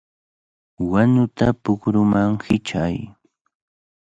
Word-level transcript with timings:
¡Wanuta 0.91 1.47
pukruman 1.63 2.29
hichay! 2.45 2.95